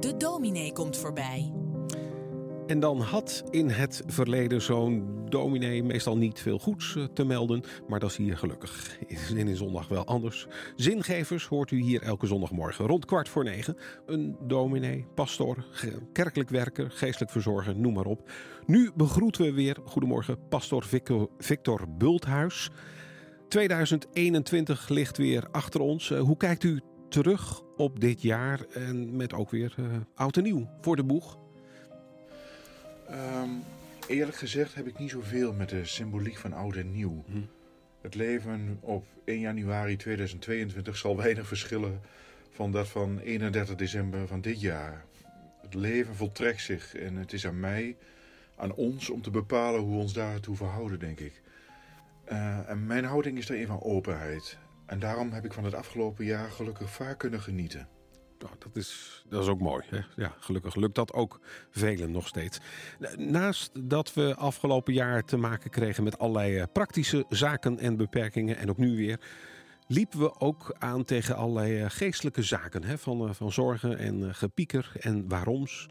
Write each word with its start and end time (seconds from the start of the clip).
De 0.00 0.16
dominee 0.16 0.72
komt 0.72 0.96
voorbij. 0.96 1.52
En 2.66 2.80
dan 2.80 3.00
had 3.00 3.44
in 3.50 3.68
het 3.68 4.02
verleden 4.06 4.62
zo'n 4.62 5.24
dominee 5.28 5.82
meestal 5.82 6.16
niet 6.16 6.40
veel 6.40 6.58
goeds 6.58 6.96
eh, 6.96 7.04
te 7.04 7.24
melden. 7.24 7.62
Maar 7.88 8.00
dat 8.00 8.10
is 8.10 8.16
hier 8.16 8.36
gelukkig 8.36 8.98
in 9.34 9.36
in 9.36 9.56
zondag 9.56 9.88
wel 9.88 10.04
anders. 10.04 10.46
Zingevers 10.76 11.46
hoort 11.46 11.70
u 11.70 11.80
hier 11.80 12.02
elke 12.02 12.26
zondagmorgen 12.26 12.86
rond 12.86 13.04
kwart 13.04 13.28
voor 13.28 13.44
negen. 13.44 13.76
Een 14.06 14.36
dominee, 14.40 15.06
pastor, 15.14 15.64
kerkelijk 16.12 16.50
werker, 16.50 16.90
geestelijk 16.90 17.30
verzorger, 17.30 17.76
noem 17.76 17.94
maar 17.94 18.06
op. 18.06 18.30
Nu 18.66 18.90
begroeten 18.94 19.44
we 19.44 19.52
weer, 19.52 19.76
goedemorgen, 19.84 20.48
pastor 20.48 20.84
Victor, 20.84 21.28
Victor 21.38 21.84
Bulthuis. 21.98 22.70
2021 23.48 24.88
ligt 24.88 25.16
weer 25.16 25.46
achter 25.50 25.80
ons. 25.80 26.10
Eh, 26.10 26.20
hoe 26.20 26.36
kijkt 26.36 26.62
u 26.62 26.80
terug 27.08 27.66
op 27.78 28.00
dit 28.00 28.22
jaar 28.22 28.60
en 28.74 29.16
met 29.16 29.32
ook 29.32 29.50
weer 29.50 29.74
uh, 29.78 29.86
oud 30.14 30.36
en 30.36 30.42
nieuw 30.42 30.68
voor 30.80 30.96
de 30.96 31.04
boeg? 31.04 31.38
Um, 33.10 33.62
eerlijk 34.08 34.36
gezegd 34.36 34.74
heb 34.74 34.86
ik 34.86 34.98
niet 34.98 35.10
zoveel 35.10 35.52
met 35.52 35.68
de 35.68 35.84
symboliek 35.84 36.36
van 36.36 36.52
oud 36.52 36.76
en 36.76 36.92
nieuw. 36.92 37.24
Hm. 37.26 37.40
Het 38.00 38.14
leven 38.14 38.78
op 38.80 39.06
1 39.24 39.40
januari 39.40 39.96
2022 39.96 40.96
zal 40.96 41.16
weinig 41.24 41.46
verschillen 41.46 42.00
van 42.50 42.72
dat 42.72 42.88
van 42.88 43.18
31 43.18 43.74
december 43.74 44.26
van 44.26 44.40
dit 44.40 44.60
jaar. 44.60 45.04
Het 45.62 45.74
leven 45.74 46.14
voltrekt 46.14 46.60
zich 46.60 46.94
en 46.94 47.16
het 47.16 47.32
is 47.32 47.46
aan 47.46 47.60
mij, 47.60 47.96
aan 48.56 48.74
ons, 48.74 49.10
om 49.10 49.22
te 49.22 49.30
bepalen 49.30 49.80
hoe 49.80 49.94
we 49.94 50.00
ons 50.00 50.12
daartoe 50.12 50.56
verhouden, 50.56 50.98
denk 50.98 51.20
ik. 51.20 51.42
Uh, 52.32 52.70
en 52.70 52.86
mijn 52.86 53.04
houding 53.04 53.38
is 53.38 53.46
daar 53.46 53.56
een 53.56 53.66
van 53.66 53.82
openheid. 53.82 54.58
En 54.88 54.98
daarom 54.98 55.32
heb 55.32 55.44
ik 55.44 55.52
van 55.52 55.64
het 55.64 55.74
afgelopen 55.74 56.24
jaar 56.24 56.50
gelukkig 56.50 56.90
vaak 56.90 57.18
kunnen 57.18 57.40
genieten. 57.40 57.88
Nou, 58.38 58.52
dat, 58.58 58.76
is, 58.76 59.22
dat 59.28 59.42
is 59.42 59.48
ook 59.48 59.60
mooi. 59.60 59.84
Hè? 59.88 60.00
Ja, 60.16 60.34
gelukkig 60.38 60.74
lukt 60.74 60.94
dat 60.94 61.12
ook 61.12 61.40
velen 61.70 62.10
nog 62.10 62.28
steeds. 62.28 62.58
Naast 63.16 63.70
dat 63.88 64.14
we 64.14 64.34
afgelopen 64.34 64.92
jaar 64.92 65.24
te 65.24 65.36
maken 65.36 65.70
kregen 65.70 66.04
met 66.04 66.18
allerlei 66.18 66.58
eh, 66.58 66.64
praktische 66.72 67.24
zaken 67.28 67.78
en 67.78 67.96
beperkingen, 67.96 68.56
en 68.56 68.70
ook 68.70 68.76
nu 68.76 68.96
weer, 68.96 69.20
liepen 69.86 70.18
we 70.18 70.40
ook 70.40 70.74
aan 70.78 71.04
tegen 71.04 71.36
allerlei 71.36 71.80
eh, 71.80 71.90
geestelijke 71.90 72.42
zaken. 72.42 72.84
Hè? 72.84 72.98
Van, 72.98 73.34
van 73.34 73.52
zorgen 73.52 73.98
en 73.98 74.34
gepieker 74.34 74.92
en 75.00 75.28
waaroms. 75.28 75.88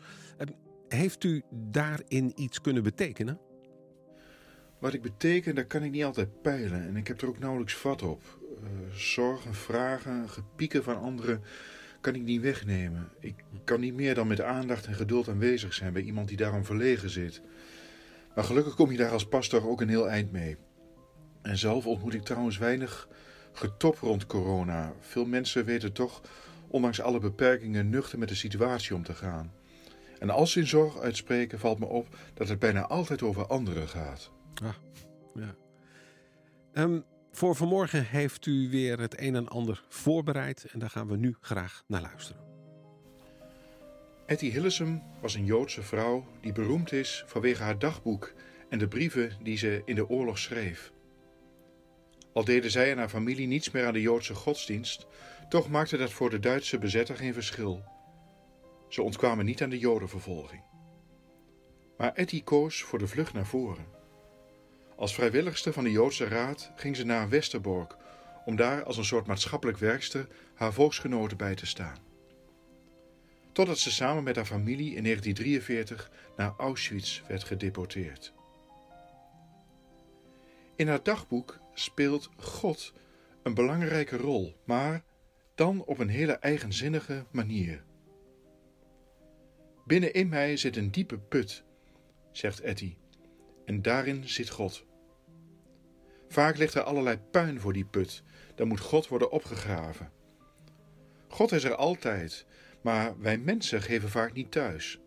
Heeft 0.88 1.24
u 1.24 1.44
daarin 1.52 2.32
iets 2.36 2.62
kunnen 2.62 2.84
betekenen? 2.84 3.40
Wat 4.80 4.94
ik 4.94 5.02
beteken, 5.02 5.56
daar 5.56 5.66
kan 5.66 5.84
ik 5.84 5.92
niet 5.92 6.04
altijd 6.04 6.42
peilen. 6.42 6.88
En 6.88 6.96
ik 6.96 7.08
heb 7.08 7.22
er 7.22 7.28
ook 7.28 7.40
nauwelijks 7.40 7.76
vat 7.76 8.02
op. 8.02 8.37
Uh, 8.64 8.96
zorgen, 8.96 9.54
vragen, 9.54 10.30
gepieken 10.30 10.84
van 10.84 11.00
anderen 11.00 11.44
kan 12.02 12.16
ik 12.16 12.22
niet 12.22 12.42
wegnemen. 12.42 13.10
Ik 13.20 13.36
kan 13.64 13.80
niet 13.80 13.94
meer 13.94 14.16
dan 14.16 14.28
met 14.28 14.42
aandacht 14.42 14.86
en 14.86 14.94
geduld 14.94 15.28
aanwezig 15.28 15.74
zijn 15.74 15.94
bij 15.94 16.02
iemand 16.02 16.28
die 16.28 16.38
daarom 16.38 16.66
verlegen 16.66 17.10
zit. 17.10 17.42
Maar 18.36 18.44
gelukkig 18.44 18.76
kom 18.76 18.92
je 18.92 18.98
daar 18.98 19.12
als 19.12 19.28
pastor 19.28 19.70
ook 19.70 19.82
een 19.82 19.90
heel 19.90 20.10
eind 20.10 20.32
mee. 20.32 20.58
En 21.42 21.58
zelf 21.58 21.86
ontmoet 21.86 22.14
ik 22.14 22.24
trouwens 22.24 22.58
weinig 22.58 23.08
getop 23.52 23.98
rond 23.98 24.26
corona. 24.26 24.94
Veel 25.00 25.26
mensen 25.26 25.66
weten 25.66 25.94
toch, 25.94 26.22
ondanks 26.68 27.02
alle 27.02 27.20
beperkingen, 27.20 27.90
nuchter 27.90 28.20
met 28.20 28.30
de 28.30 28.36
situatie 28.36 28.96
om 28.96 29.04
te 29.04 29.14
gaan. 29.14 29.52
En 30.20 30.30
als 30.30 30.52
ze 30.52 30.60
in 30.60 30.68
zorg 30.68 31.00
uitspreken, 31.00 31.60
valt 31.60 31.80
me 31.80 31.86
op 31.86 32.08
dat 32.34 32.50
het 32.50 32.60
bijna 32.60 32.88
altijd 32.88 33.22
over 33.22 33.48
anderen 33.48 33.88
gaat. 33.88 34.32
Ah, 34.64 34.74
ja. 35.34 35.56
Um, 36.74 37.04
voor 37.38 37.56
vanmorgen 37.56 38.06
heeft 38.06 38.46
u 38.46 38.70
weer 38.70 39.00
het 39.00 39.20
een 39.22 39.36
en 39.36 39.48
ander 39.48 39.84
voorbereid 39.90 40.66
en 40.72 40.80
daar 40.80 40.90
gaan 40.90 41.08
we 41.08 41.18
nu 41.18 41.36
graag 41.42 41.84
naar 41.88 42.02
luisteren. 42.02 42.42
Etty 44.26 44.50
Hillesum 44.50 45.04
was 45.22 45.36
een 45.36 45.46
Joodse 45.46 45.82
vrouw 45.82 46.26
die 46.42 46.52
beroemd 46.52 46.92
is 46.92 47.24
vanwege 47.28 47.64
haar 47.64 47.80
dagboek 47.80 48.34
en 48.70 48.80
de 48.80 48.88
brieven 48.88 49.32
die 49.44 49.58
ze 49.58 49.82
in 49.86 49.96
de 49.96 50.10
oorlog 50.10 50.38
schreef. 50.38 50.92
Al 52.34 52.44
deden 52.44 52.72
zij 52.72 52.92
en 52.92 52.98
haar 52.98 53.10
familie 53.10 53.48
niets 53.48 53.72
meer 53.72 53.86
aan 53.86 53.94
de 53.94 54.02
Joodse 54.02 54.36
godsdienst, 54.36 55.08
toch 55.50 55.70
maakte 55.70 55.98
dat 55.98 56.12
voor 56.12 56.30
de 56.30 56.40
Duitse 56.40 56.78
bezetter 56.78 57.16
geen 57.16 57.34
verschil. 57.34 57.84
Ze 58.88 59.02
ontkwamen 59.02 59.46
niet 59.46 59.64
aan 59.64 59.70
de 59.70 59.80
Jodenvervolging. 59.80 60.62
Maar 61.98 62.14
Etty 62.14 62.44
koos 62.44 62.82
voor 62.82 63.00
de 63.00 63.08
vlucht 63.08 63.34
naar 63.34 63.46
voren. 63.46 63.97
Als 64.98 65.14
vrijwilligster 65.14 65.74
van 65.74 65.84
de 65.84 65.92
Joodse 65.92 66.28
Raad 66.28 66.72
ging 66.76 66.96
ze 66.96 67.06
naar 67.06 67.30
Westerbork 67.30 67.96
om 68.46 68.56
daar 68.56 68.84
als 68.84 68.98
een 68.98 69.06
soort 69.06 69.28
maatschappelijk 69.28 69.78
werkster 69.78 70.28
haar 70.54 70.74
volksgenoten 70.74 71.38
bij 71.38 71.56
te 71.56 71.66
staan. 71.66 71.98
Totdat 73.52 73.80
ze 73.80 73.92
samen 73.92 74.24
met 74.24 74.36
haar 74.36 74.46
familie 74.46 74.96
in 74.96 75.04
1943 75.04 76.12
naar 76.36 76.54
Auschwitz 76.58 77.22
werd 77.28 77.44
gedeporteerd. 77.44 78.34
In 80.76 80.88
haar 80.88 81.04
dagboek 81.04 81.60
speelt 81.74 82.30
God 82.38 82.94
een 83.44 83.54
belangrijke 83.54 84.18
rol, 84.18 84.56
maar 84.64 85.04
dan 85.56 85.84
op 85.84 86.00
een 86.00 86.10
hele 86.10 86.34
eigenzinnige 86.34 87.26
manier. 87.32 87.84
Binnenin 89.86 90.30
mij 90.30 90.58
zit 90.58 90.76
een 90.76 90.92
diepe 90.92 91.18
put, 91.18 91.64
zegt 92.32 92.60
Etty, 92.60 92.96
en 93.66 93.82
daarin 93.82 94.30
zit 94.30 94.50
God. 94.50 94.86
Vaak 96.28 96.58
ligt 96.58 96.74
er 96.74 96.84
allerlei 96.84 97.18
puin 97.32 97.60
voor 97.60 97.74
die 97.74 97.86
put. 97.86 98.24
Dan 98.56 98.68
moet 98.68 98.80
God 98.80 99.08
worden 99.08 99.32
opgegraven. 99.32 100.12
God 101.28 101.52
is 101.52 101.64
er 101.64 101.76
altijd, 101.76 102.46
maar 102.82 103.20
wij 103.20 103.38
mensen 103.38 103.82
geven 103.82 104.10
vaak 104.10 104.34
niet 104.34 104.52
thuis. 104.52 105.00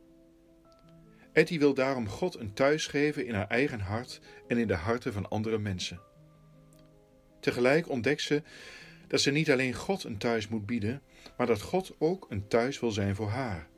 Etty 1.33 1.59
wil 1.59 1.75
daarom 1.75 2.09
God 2.09 2.39
een 2.39 2.53
thuis 2.53 2.87
geven 2.87 3.27
in 3.27 3.35
haar 3.35 3.49
eigen 3.49 3.81
hart 3.81 4.21
en 4.49 4.59
in 4.59 4.67
de 4.67 4.75
harten 4.75 5.13
van 5.13 5.29
andere 5.29 5.59
mensen. 5.59 6.01
Tegelijk 7.41 7.89
ontdekt 7.89 8.23
ze 8.23 8.43
dat 9.07 9.21
ze 9.21 9.31
niet 9.31 9.51
alleen 9.51 9.75
God 9.75 10.05
een 10.05 10.19
thuis 10.19 10.49
moet 10.49 10.67
bieden, 10.67 11.03
maar 11.37 11.47
dat 11.47 11.61
God 11.61 11.95
ook 11.99 12.27
een 12.29 12.49
thuis 12.49 12.81
wil 12.81 12.91
zijn 12.91 13.15
voor 13.15 13.29
haar. 13.29 13.69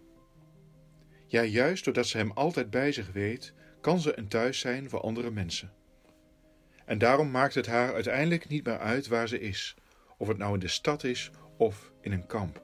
Ja, 1.27 1.43
juist 1.43 1.85
doordat 1.85 2.07
ze 2.07 2.17
Hem 2.17 2.31
altijd 2.31 2.71
bij 2.71 2.93
zich 2.93 3.13
weet, 3.13 3.53
kan 3.81 4.01
ze 4.01 4.19
een 4.19 4.29
thuis 4.29 4.59
zijn 4.59 4.89
voor 4.89 5.01
andere 5.01 5.31
mensen. 5.31 5.73
En 6.93 6.99
daarom 6.99 7.31
maakt 7.31 7.55
het 7.55 7.67
haar 7.67 7.95
uiteindelijk 7.95 8.49
niet 8.49 8.65
meer 8.65 8.79
uit 8.79 9.07
waar 9.07 9.29
ze 9.29 9.41
is, 9.41 9.75
of 10.17 10.29
het 10.29 10.39
nou 10.39 10.55
in 10.55 10.61
de 10.61 10.69
stad 10.69 11.05
is 11.05 11.31
of 11.57 11.93
in 12.01 12.13
een 12.13 12.27
kamp. 12.27 12.63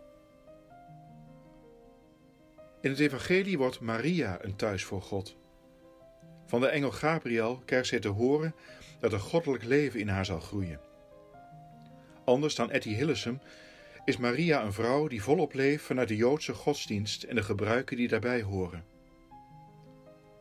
In 2.80 2.90
het 2.90 2.98
Evangelie 2.98 3.58
wordt 3.58 3.80
Maria 3.80 4.38
een 4.40 4.56
thuis 4.56 4.84
voor 4.84 5.02
God. 5.02 5.36
Van 6.46 6.60
de 6.60 6.66
engel 6.66 6.90
Gabriel 6.90 7.62
krijgt 7.64 7.88
zij 7.88 7.98
te 7.98 8.08
horen 8.08 8.54
dat 9.00 9.12
een 9.12 9.20
goddelijk 9.20 9.64
leven 9.64 10.00
in 10.00 10.08
haar 10.08 10.24
zal 10.24 10.40
groeien. 10.40 10.80
Anders 12.24 12.54
dan 12.54 12.70
Etty 12.70 12.94
Hillesum 12.94 13.40
is 14.04 14.16
Maria 14.16 14.62
een 14.62 14.72
vrouw 14.72 15.06
die 15.06 15.22
volop 15.22 15.54
leeft 15.54 15.84
vanuit 15.84 16.08
de 16.08 16.16
Joodse 16.16 16.54
godsdienst 16.54 17.22
en 17.22 17.34
de 17.34 17.42
gebruiken 17.42 17.96
die 17.96 18.08
daarbij 18.08 18.42
horen. 18.42 18.84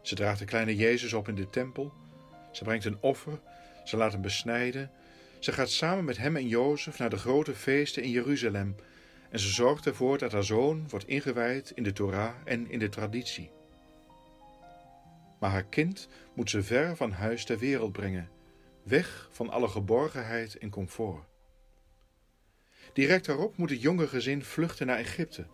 Ze 0.02 0.16
draagt 0.16 0.40
de 0.40 0.46
kleine 0.46 0.76
Jezus 0.76 1.14
op 1.14 1.28
in 1.28 1.36
de 1.36 1.50
tempel, 1.50 1.94
ze 2.52 2.64
brengt 2.64 2.86
een 2.86 3.02
offer 3.02 3.40
ze 3.88 3.98
laat 3.98 4.12
hem 4.12 4.22
besnijden. 4.22 4.92
Ze 5.40 5.52
gaat 5.52 5.70
samen 5.70 6.06
met 6.06 6.18
hem 6.18 6.36
en 6.36 6.48
Jozef 6.48 7.00
naar 7.00 7.10
de 7.10 7.18
grote 7.18 7.56
feesten 7.56 8.04
in 8.04 8.10
Jeruzalem 8.10 8.76
en 9.30 9.40
ze 9.40 9.50
zorgt 9.50 9.86
ervoor 9.86 10.18
dat 10.18 10.32
haar 10.32 10.44
zoon 10.44 10.90
wordt 10.90 11.08
ingewijd 11.08 11.72
in 11.76 11.84
de 11.84 11.94
Torah 11.94 12.36
en 12.46 12.72
in 12.72 12.80
de 12.80 12.90
traditie. 12.90 13.52
Maar 15.40 15.52
haar 15.52 15.66
kind 15.66 16.08
moet 16.34 16.50
ze 16.50 16.64
ver 16.64 16.96
van 16.96 17.12
huis 17.12 17.46
ter 17.46 17.58
wereld 17.58 17.92
brengen, 17.92 18.30
weg 18.84 19.30
van 19.32 19.50
alle 19.50 19.68
geborgenheid 19.68 20.58
en 20.58 20.70
comfort. 20.70 21.26
Direct 22.94 23.26
daarop 23.26 23.58
moet 23.58 23.70
het 23.70 23.82
jonge 23.82 24.08
gezin 24.08 24.44
vluchten 24.44 24.88
naar 24.88 24.98
Egypte, 24.98 25.48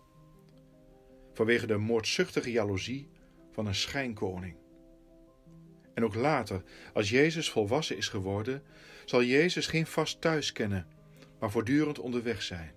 vanwege 1.32 1.66
de 1.66 1.76
moordzuchtige 1.76 2.50
jaloezie 2.50 3.08
van 3.52 3.66
een 3.66 3.74
schijnkoning. 3.74 4.63
En 5.94 6.04
ook 6.04 6.14
later, 6.14 6.62
als 6.92 7.10
Jezus 7.10 7.50
volwassen 7.50 7.96
is 7.96 8.08
geworden, 8.08 8.62
zal 9.04 9.22
Jezus 9.22 9.66
geen 9.66 9.86
vast 9.86 10.20
thuis 10.20 10.52
kennen, 10.52 10.86
maar 11.38 11.50
voortdurend 11.50 11.98
onderweg 11.98 12.42
zijn. 12.42 12.72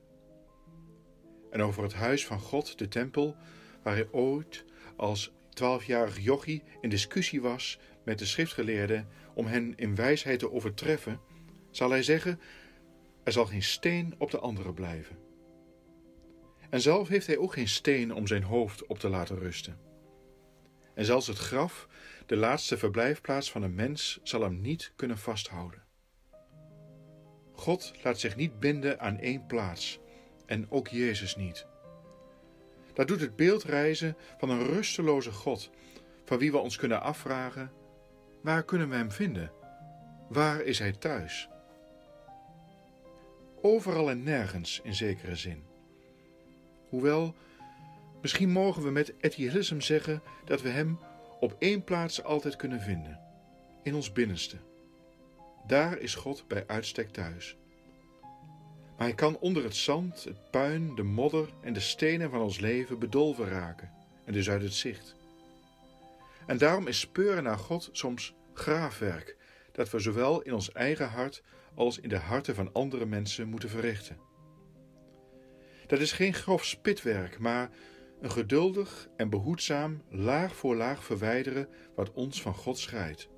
En 1.51 1.61
over 1.61 1.83
het 1.83 1.93
huis 1.93 2.25
van 2.25 2.39
God, 2.39 2.77
de 2.77 2.87
tempel, 2.87 3.35
waar 3.83 3.95
hij 3.95 4.07
ooit 4.11 4.65
als 4.95 5.31
twaalfjarig 5.49 6.19
jochie 6.19 6.63
in 6.81 6.89
discussie 6.89 7.41
was 7.41 7.79
met 8.03 8.19
de 8.19 8.25
schriftgeleerden 8.25 9.07
om 9.33 9.45
hen 9.45 9.73
in 9.75 9.95
wijsheid 9.95 10.39
te 10.39 10.51
overtreffen, 10.51 11.19
zal 11.71 11.89
hij 11.89 12.03
zeggen: 12.03 12.39
Er 13.23 13.31
zal 13.31 13.45
geen 13.45 13.63
steen 13.63 14.15
op 14.17 14.31
de 14.31 14.39
andere 14.39 14.73
blijven. 14.73 15.17
En 16.69 16.81
zelf 16.81 17.07
heeft 17.07 17.27
hij 17.27 17.37
ook 17.37 17.53
geen 17.53 17.67
steen 17.67 18.13
om 18.13 18.27
zijn 18.27 18.43
hoofd 18.43 18.85
op 18.85 18.99
te 18.99 19.09
laten 19.09 19.39
rusten. 19.39 19.86
En 20.97 21.05
zelfs 21.05 21.27
het 21.27 21.37
graf 21.37 21.87
de 22.25 22.35
laatste 22.35 22.77
verblijfplaats 22.77 23.51
van 23.51 23.61
een 23.61 23.75
mens 23.75 24.19
zal 24.23 24.41
hem 24.41 24.61
niet 24.61 24.93
kunnen 24.95 25.17
vasthouden. 25.17 25.83
God 27.51 27.93
laat 28.03 28.19
zich 28.19 28.35
niet 28.35 28.59
binden 28.59 28.99
aan 28.99 29.19
één 29.19 29.45
plaats 29.45 29.99
en 30.45 30.71
ook 30.71 30.87
Jezus 30.87 31.35
niet. 31.35 31.65
Daar 32.93 33.05
doet 33.05 33.19
het 33.19 33.35
beeld 33.35 33.63
reizen 33.63 34.17
van 34.37 34.49
een 34.49 34.65
rusteloze 34.65 35.31
God, 35.31 35.69
van 36.25 36.37
wie 36.37 36.51
we 36.51 36.57
ons 36.57 36.75
kunnen 36.75 37.01
afvragen: 37.01 37.71
waar 38.41 38.63
kunnen 38.63 38.89
we 38.89 38.95
hem 38.95 39.11
vinden? 39.11 39.51
Waar 40.29 40.61
is 40.61 40.79
hij 40.79 40.91
thuis? 40.91 41.49
Overal 43.61 44.09
en 44.09 44.23
nergens 44.23 44.79
in 44.83 44.95
zekere 44.95 45.35
zin. 45.35 45.63
Hoewel, 46.89 47.35
misschien 48.21 48.49
mogen 48.49 48.83
we 48.83 48.89
met 48.91 49.13
Etialism 49.19 49.79
zeggen 49.79 50.21
dat 50.45 50.61
we 50.61 50.69
hem 50.69 50.99
op 51.39 51.55
één 51.59 51.83
plaats 51.83 52.23
altijd 52.23 52.55
kunnen 52.55 52.81
vinden: 52.81 53.19
in 53.83 53.95
ons 53.95 54.11
binnenste. 54.11 54.57
Daar 55.67 55.97
is 55.97 56.15
God 56.15 56.47
bij 56.47 56.63
uitstek 56.67 57.09
thuis. 57.09 57.57
Maar 58.97 59.07
hij 59.07 59.15
kan 59.15 59.37
onder 59.37 59.63
het 59.63 59.75
zand, 59.75 60.23
het 60.23 60.51
puin, 60.51 60.95
de 60.95 61.03
modder 61.03 61.49
en 61.61 61.73
de 61.73 61.79
stenen 61.79 62.29
van 62.29 62.41
ons 62.41 62.59
leven 62.59 62.99
bedolven 62.99 63.47
raken 63.47 63.91
en 64.25 64.33
dus 64.33 64.49
uit 64.49 64.61
het 64.61 64.73
zicht. 64.73 65.15
En 66.45 66.57
daarom 66.57 66.87
is 66.87 66.99
speuren 66.99 67.43
naar 67.43 67.57
God 67.57 67.89
soms 67.91 68.35
graafwerk, 68.53 69.35
dat 69.71 69.89
we 69.89 69.99
zowel 69.99 70.41
in 70.41 70.53
ons 70.53 70.71
eigen 70.71 71.09
hart 71.09 71.43
als 71.75 71.99
in 71.99 72.09
de 72.09 72.17
harten 72.17 72.55
van 72.55 72.73
andere 72.73 73.05
mensen 73.05 73.47
moeten 73.47 73.69
verrichten. 73.69 74.17
Dat 75.87 75.99
is 75.99 76.11
geen 76.11 76.33
grof 76.33 76.65
spitwerk, 76.65 77.39
maar 77.39 77.69
een 78.21 78.31
geduldig 78.31 79.09
en 79.15 79.29
behoedzaam 79.29 80.01
laag 80.09 80.55
voor 80.55 80.75
laag 80.75 81.03
verwijderen 81.03 81.69
wat 81.95 82.13
ons 82.13 82.41
van 82.41 82.53
God 82.53 82.77
scheidt. 82.77 83.29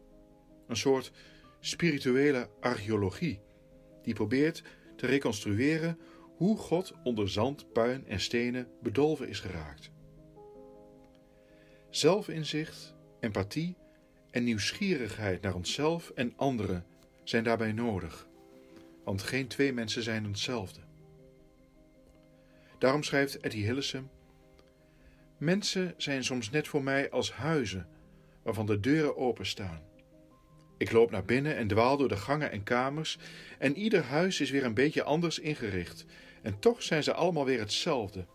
Een 0.67 0.77
soort 0.77 1.11
spirituele 1.59 2.49
archeologie 2.59 3.39
die 4.03 4.13
probeert 4.13 4.63
te 4.95 5.05
reconstrueren 5.05 5.97
hoe 6.35 6.57
God 6.57 6.93
onder 7.03 7.29
zand, 7.29 7.73
puin 7.73 8.07
en 8.07 8.19
stenen 8.19 8.67
bedolven 8.81 9.27
is 9.27 9.39
geraakt. 9.39 9.91
Zelfinzicht, 11.89 12.95
empathie 13.19 13.77
en 14.31 14.43
nieuwsgierigheid 14.43 15.41
naar 15.41 15.55
onszelf 15.55 16.09
en 16.09 16.33
anderen 16.35 16.85
zijn 17.23 17.43
daarbij 17.43 17.71
nodig, 17.71 18.27
want 19.03 19.21
geen 19.21 19.47
twee 19.47 19.73
mensen 19.73 20.03
zijn 20.03 20.25
hetzelfde. 20.25 20.79
Daarom 22.77 23.03
schrijft 23.03 23.39
Eddie 23.39 23.65
Hillesum: 23.65 24.09
Mensen 25.39 25.93
zijn 25.97 26.23
soms 26.23 26.49
net 26.49 26.67
voor 26.67 26.83
mij 26.83 27.09
als 27.09 27.31
huizen 27.31 27.87
waarvan 28.43 28.65
de 28.65 28.79
deuren 28.79 29.17
openstaan. 29.17 29.81
Ik 30.77 30.91
loop 30.91 31.11
naar 31.11 31.25
binnen 31.25 31.55
en 31.55 31.67
dwaal 31.67 31.97
door 31.97 32.07
de 32.07 32.17
gangen 32.17 32.51
en 32.51 32.63
kamers 32.63 33.17
en 33.59 33.77
ieder 33.77 34.03
huis 34.03 34.41
is 34.41 34.49
weer 34.49 34.63
een 34.63 34.73
beetje 34.73 35.03
anders 35.03 35.39
ingericht. 35.39 36.05
En 36.41 36.59
toch 36.59 36.83
zijn 36.83 37.03
ze 37.03 37.13
allemaal 37.13 37.45
weer 37.45 37.59
hetzelfde. 37.59 38.25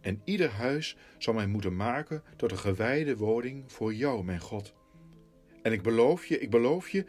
En 0.00 0.20
ieder 0.24 0.50
huis 0.50 0.96
zal 1.18 1.34
mij 1.34 1.46
moeten 1.46 1.76
maken 1.76 2.22
tot 2.36 2.50
een 2.50 2.58
gewijde 2.58 3.16
woning 3.16 3.72
voor 3.72 3.94
jou, 3.94 4.24
mijn 4.24 4.40
God. 4.40 4.74
En 5.62 5.72
ik 5.72 5.82
beloof 5.82 6.26
je, 6.26 6.38
ik 6.38 6.50
beloof 6.50 6.88
je, 6.88 7.04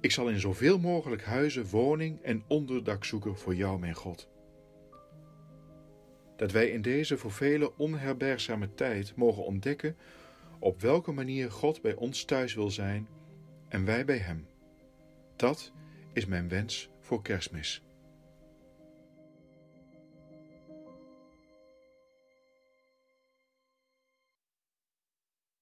ik 0.00 0.10
zal 0.10 0.28
in 0.28 0.40
zoveel 0.40 0.78
mogelijk 0.78 1.22
huizen 1.22 1.66
woning 1.66 2.22
en 2.22 2.44
onderdak 2.48 3.04
zoeken 3.04 3.36
voor 3.38 3.54
jou, 3.54 3.78
mijn 3.78 3.94
God. 3.94 4.28
Dat 6.44 6.52
wij 6.52 6.68
in 6.68 6.82
deze 6.82 7.16
voor 7.18 7.32
velen 7.32 7.78
onherbergzame 7.78 8.74
tijd 8.74 9.16
mogen 9.16 9.44
ontdekken 9.44 9.96
op 10.58 10.80
welke 10.80 11.12
manier 11.12 11.50
God 11.50 11.82
bij 11.82 11.94
ons 11.94 12.24
thuis 12.24 12.54
wil 12.54 12.70
zijn 12.70 13.08
en 13.68 13.84
wij 13.84 14.04
bij 14.04 14.18
Hem. 14.18 14.46
Dat 15.36 15.72
is 16.12 16.26
mijn 16.26 16.48
wens 16.48 16.90
voor 17.00 17.22
kerstmis. 17.22 17.82